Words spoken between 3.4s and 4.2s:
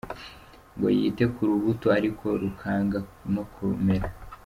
kumera.